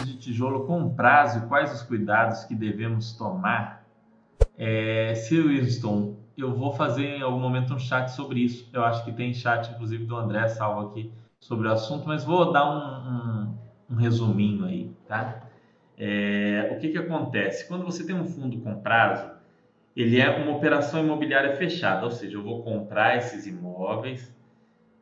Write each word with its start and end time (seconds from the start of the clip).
de 0.00 0.16
tijolo 0.16 0.66
com 0.66 0.94
prazo 0.94 1.38
e 1.38 1.48
quais 1.48 1.72
os 1.72 1.82
cuidados 1.82 2.44
que 2.44 2.54
devemos 2.54 3.12
tomar? 3.12 3.84
É, 4.56 5.14
Sir 5.14 5.46
Winston, 5.46 6.16
eu 6.36 6.54
vou 6.54 6.72
fazer 6.72 7.04
em 7.04 7.22
algum 7.22 7.38
momento 7.38 7.74
um 7.74 7.78
chat 7.78 8.08
sobre 8.08 8.40
isso. 8.40 8.68
Eu 8.72 8.84
acho 8.84 9.04
que 9.04 9.12
tem 9.12 9.32
chat, 9.34 9.70
inclusive, 9.70 10.04
do 10.04 10.16
André 10.16 10.48
salvo 10.48 10.88
aqui 10.88 11.12
sobre 11.38 11.68
o 11.68 11.72
assunto, 11.72 12.06
mas 12.06 12.24
vou 12.24 12.52
dar 12.52 12.64
um, 12.70 13.10
um, 13.10 13.58
um 13.90 13.94
resuminho 13.96 14.64
aí, 14.64 14.90
tá? 15.06 15.42
É, 15.98 16.70
o 16.72 16.78
que, 16.80 16.88
que 16.88 16.98
acontece? 16.98 17.68
Quando 17.68 17.84
você 17.84 18.04
tem 18.06 18.14
um 18.14 18.24
fundo 18.24 18.58
com 18.60 18.80
prazo, 18.80 19.30
ele 19.94 20.20
é 20.20 20.30
uma 20.30 20.56
operação 20.56 21.04
imobiliária 21.04 21.54
fechada, 21.56 22.04
ou 22.04 22.10
seja, 22.10 22.36
eu 22.36 22.42
vou 22.42 22.62
comprar 22.62 23.16
esses 23.18 23.46
imóveis, 23.46 24.34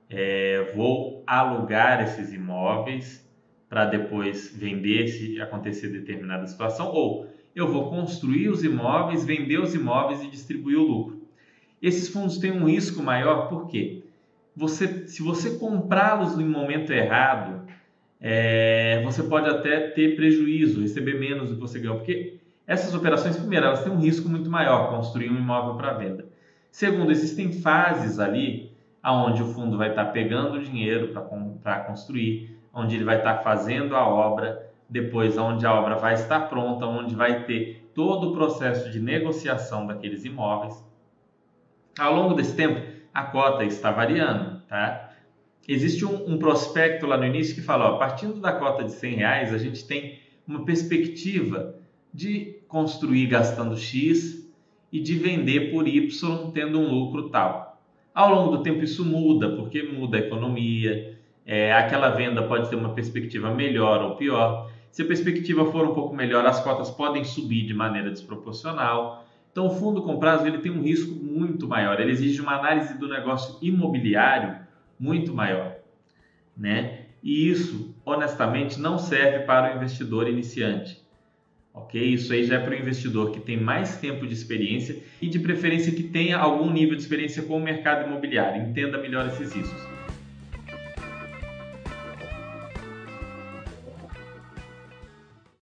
é, 0.09 0.73
vou 0.75 1.23
alugar 1.27 2.03
esses 2.03 2.33
imóveis 2.33 3.30
para 3.71 3.85
depois 3.87 4.53
vender 4.53 5.07
se 5.07 5.41
acontecer 5.41 5.89
determinada 5.89 6.45
situação, 6.49 6.89
ou 6.89 7.29
eu 7.55 7.69
vou 7.69 7.89
construir 7.89 8.49
os 8.49 8.65
imóveis, 8.65 9.25
vender 9.25 9.61
os 9.61 9.75
imóveis 9.77 10.25
e 10.25 10.29
distribuir 10.29 10.77
o 10.77 10.83
lucro. 10.83 11.23
Esses 11.81 12.09
fundos 12.09 12.39
têm 12.39 12.51
um 12.51 12.69
risco 12.69 13.01
maior 13.01 13.49
porque 13.49 14.03
você, 14.57 15.07
se 15.07 15.23
você 15.23 15.57
comprá-los 15.57 16.37
no 16.37 16.45
momento 16.45 16.93
errado, 16.93 17.65
é, 18.21 19.03
você 19.05 19.23
pode 19.23 19.49
até 19.49 19.89
ter 19.91 20.17
prejuízo, 20.17 20.83
receber 20.83 21.19
menos 21.19 21.49
do 21.49 21.55
que 21.55 21.61
você 21.61 21.79
ganhou, 21.79 21.99
porque 21.99 22.39
essas 22.67 22.93
operações, 22.93 23.37
primeiro, 23.37 23.67
elas 23.67 23.85
têm 23.85 23.93
um 23.93 24.01
risco 24.01 24.29
muito 24.29 24.51
maior, 24.51 24.91
construir 24.91 25.31
um 25.31 25.37
imóvel 25.37 25.77
para 25.77 25.93
venda. 25.93 26.27
Segundo, 26.73 27.13
existem 27.13 27.53
fases 27.53 28.19
ali 28.19 28.73
aonde 29.01 29.43
o 29.43 29.47
fundo 29.47 29.79
vai 29.79 29.91
estar 29.91 30.07
pegando 30.07 30.57
o 30.57 30.63
dinheiro 30.63 31.15
para 31.63 31.81
construir, 31.81 32.60
onde 32.73 32.97
ele 32.97 33.05
vai 33.05 33.19
estar 33.19 33.39
fazendo 33.39 33.97
a 33.97 34.07
obra, 34.07 34.71
depois 34.89 35.39
onde 35.39 35.67
a 35.67 35.73
obra 35.73 35.97
vai 35.97 36.15
estar 36.15 36.49
pronta, 36.49 36.87
onde 36.87 37.15
vai 37.15 37.45
ter 37.45 37.91
todo 37.95 38.31
o 38.31 38.33
processo 38.33 38.91
de 38.91 39.01
negociação 39.01 39.87
daqueles 39.87 40.25
imóveis. 40.25 40.85
Ao 41.99 42.15
longo 42.15 42.35
desse 42.35 42.55
tempo, 42.55 42.81
a 43.13 43.25
cota 43.25 43.65
está 43.65 43.91
variando, 43.91 44.61
tá? 44.69 45.11
Existe 45.69 46.05
um, 46.05 46.33
um 46.33 46.39
prospecto 46.39 47.07
lá 47.07 47.17
no 47.17 47.25
início 47.25 47.55
que 47.55 47.61
fala, 47.61 47.93
ó, 47.93 47.99
partindo 47.99 48.41
da 48.41 48.53
cota 48.53 48.85
de 48.85 48.93
100 48.93 49.15
reais, 49.15 49.55
a 49.55 49.59
gente 49.59 49.87
tem 49.87 50.19
uma 50.47 50.65
perspectiva 50.65 51.75
de 52.13 52.57
construir 52.67 53.27
gastando 53.27 53.77
X 53.77 54.49
e 54.93 54.99
de 55.01 55.15
vender 55.15 55.71
por 55.71 55.87
Y 55.87 56.51
tendo 56.53 56.81
um 56.81 56.91
lucro 56.91 57.29
tal. 57.29 57.81
Ao 58.13 58.35
longo 58.35 58.57
do 58.57 58.63
tempo 58.63 58.83
isso 58.83 59.05
muda, 59.05 59.55
porque 59.55 59.83
muda 59.83 60.17
a 60.17 60.21
economia, 60.21 61.19
é, 61.51 61.73
aquela 61.73 62.11
venda 62.11 62.45
pode 62.45 62.71
ter 62.71 62.77
uma 62.77 62.95
perspectiva 62.95 63.53
melhor 63.53 64.01
ou 64.03 64.15
pior. 64.15 64.71
Se 64.93 65.03
a 65.03 65.05
perspectiva 65.05 65.65
for 65.73 65.85
um 65.85 65.93
pouco 65.93 66.15
melhor, 66.15 66.47
as 66.47 66.63
cotas 66.63 66.93
podem 66.93 67.25
subir 67.25 67.67
de 67.67 67.75
maneira 67.75 68.09
desproporcional. 68.09 69.27
Então, 69.51 69.67
o 69.67 69.71
fundo 69.71 70.01
com 70.01 70.21
prazo 70.21 70.47
ele 70.47 70.59
tem 70.59 70.71
um 70.71 70.81
risco 70.81 71.13
muito 71.13 71.67
maior, 71.67 71.99
ele 71.99 72.13
exige 72.13 72.41
uma 72.41 72.55
análise 72.55 72.97
do 72.97 73.09
negócio 73.09 73.59
imobiliário 73.61 74.59
muito 74.97 75.35
maior, 75.35 75.75
né? 76.57 77.07
E 77.21 77.49
isso, 77.51 77.97
honestamente, 78.05 78.79
não 78.79 78.97
serve 78.97 79.41
para 79.41 79.73
o 79.73 79.77
investidor 79.77 80.29
iniciante. 80.29 81.03
Ok? 81.75 82.01
Isso 82.01 82.33
aí 82.33 82.45
já 82.45 82.57
é 82.57 82.59
para 82.61 82.77
o 82.77 82.79
investidor 82.79 83.33
que 83.33 83.41
tem 83.41 83.57
mais 83.57 83.97
tempo 83.97 84.25
de 84.25 84.33
experiência 84.33 85.03
e 85.21 85.27
de 85.27 85.41
preferência 85.41 85.93
que 85.93 86.05
tenha 86.05 86.39
algum 86.39 86.71
nível 86.71 86.95
de 86.95 87.03
experiência 87.03 87.43
com 87.43 87.57
o 87.57 87.61
mercado 87.61 88.07
imobiliário. 88.07 88.63
Entenda 88.63 88.99
melhor 88.99 89.27
esses 89.27 89.53
riscos. 89.53 90.00